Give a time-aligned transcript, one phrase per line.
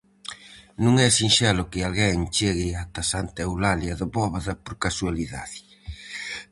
[0.83, 5.57] Non é sinxelo que alguén chegue ata Santa Eulalia de Bóveda por casualidade.